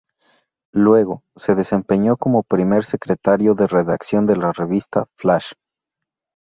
Luego, 0.73 1.21
se 1.35 1.53
desempeñó 1.53 2.17
como 2.17 2.41
primer 2.41 2.85
secretario 2.85 3.53
de 3.53 3.67
Redacción 3.67 4.25
de 4.25 4.35
la 4.35 4.51
revista 4.51 5.05
"Flash". 5.15 5.51